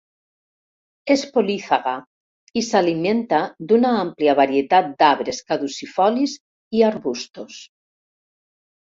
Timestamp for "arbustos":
6.89-7.59